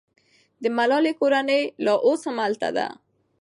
[0.61, 2.87] د ملالۍ کورنۍ لا اوس هم هلته ده.